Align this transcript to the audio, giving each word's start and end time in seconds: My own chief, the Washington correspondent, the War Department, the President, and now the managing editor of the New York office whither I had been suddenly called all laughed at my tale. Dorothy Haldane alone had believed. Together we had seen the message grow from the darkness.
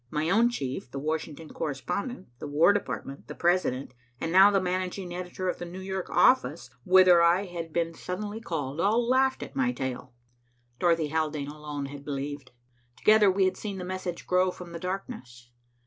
My 0.09 0.31
own 0.31 0.49
chief, 0.49 0.89
the 0.89 0.97
Washington 0.97 1.49
correspondent, 1.49 2.27
the 2.39 2.47
War 2.47 2.73
Department, 2.73 3.27
the 3.27 3.35
President, 3.35 3.93
and 4.19 4.31
now 4.31 4.49
the 4.49 4.59
managing 4.59 5.13
editor 5.13 5.47
of 5.47 5.59
the 5.59 5.65
New 5.65 5.79
York 5.79 6.09
office 6.09 6.71
whither 6.83 7.21
I 7.21 7.45
had 7.45 7.71
been 7.71 7.93
suddenly 7.93 8.41
called 8.41 8.81
all 8.81 9.07
laughed 9.07 9.43
at 9.43 9.55
my 9.55 9.71
tale. 9.71 10.13
Dorothy 10.79 11.09
Haldane 11.09 11.49
alone 11.49 11.85
had 11.85 12.03
believed. 12.03 12.49
Together 12.97 13.29
we 13.29 13.45
had 13.45 13.57
seen 13.57 13.77
the 13.77 13.85
message 13.85 14.25
grow 14.25 14.49
from 14.49 14.71
the 14.71 14.79
darkness. 14.79 15.51